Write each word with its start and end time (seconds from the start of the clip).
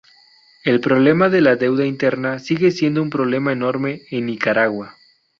El 0.63 0.81
problema 0.81 1.29
de 1.29 1.41
la 1.41 1.57
deuda 1.57 1.85
interna 1.85 2.39
sigue 2.39 2.71
siendo 2.71 3.03
un 3.03 3.11
problema 3.11 3.51
enorme 3.51 4.01
en 4.09 4.25
Nicaragua. 4.25 4.97